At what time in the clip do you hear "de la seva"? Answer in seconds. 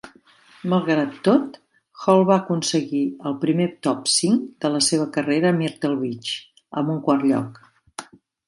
4.65-5.09